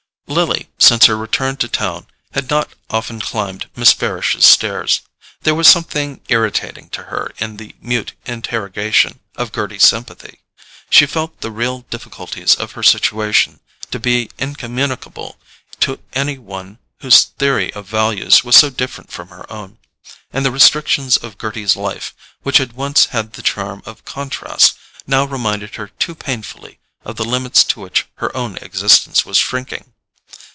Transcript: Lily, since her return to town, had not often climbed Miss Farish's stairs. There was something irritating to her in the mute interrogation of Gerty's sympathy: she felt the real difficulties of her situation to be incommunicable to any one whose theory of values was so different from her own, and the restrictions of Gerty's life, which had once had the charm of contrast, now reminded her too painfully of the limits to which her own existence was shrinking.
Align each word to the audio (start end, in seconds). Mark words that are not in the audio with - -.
Lily, 0.27 0.69
since 0.77 1.07
her 1.07 1.17
return 1.17 1.57
to 1.57 1.67
town, 1.67 2.07
had 2.31 2.49
not 2.49 2.69
often 2.89 3.19
climbed 3.19 3.69
Miss 3.75 3.91
Farish's 3.91 4.45
stairs. 4.45 5.01
There 5.41 5.53
was 5.53 5.67
something 5.67 6.21
irritating 6.29 6.87
to 6.91 7.03
her 7.11 7.33
in 7.39 7.57
the 7.57 7.75
mute 7.81 8.13
interrogation 8.25 9.19
of 9.35 9.51
Gerty's 9.51 9.83
sympathy: 9.83 10.39
she 10.89 11.05
felt 11.05 11.41
the 11.41 11.51
real 11.51 11.81
difficulties 11.89 12.55
of 12.55 12.71
her 12.71 12.81
situation 12.81 13.59
to 13.91 13.99
be 13.99 14.29
incommunicable 14.37 15.37
to 15.81 15.99
any 16.13 16.37
one 16.37 16.79
whose 17.01 17.25
theory 17.25 17.73
of 17.73 17.85
values 17.89 18.41
was 18.41 18.55
so 18.55 18.69
different 18.69 19.11
from 19.11 19.27
her 19.27 19.51
own, 19.51 19.79
and 20.31 20.45
the 20.45 20.51
restrictions 20.51 21.17
of 21.17 21.37
Gerty's 21.37 21.75
life, 21.75 22.15
which 22.43 22.55
had 22.59 22.71
once 22.71 23.07
had 23.07 23.33
the 23.33 23.41
charm 23.41 23.83
of 23.85 24.05
contrast, 24.05 24.75
now 25.05 25.25
reminded 25.25 25.75
her 25.75 25.89
too 25.89 26.15
painfully 26.15 26.79
of 27.03 27.17
the 27.17 27.25
limits 27.25 27.65
to 27.65 27.81
which 27.81 28.07
her 28.23 28.33
own 28.33 28.55
existence 28.61 29.25
was 29.25 29.35
shrinking. 29.35 29.91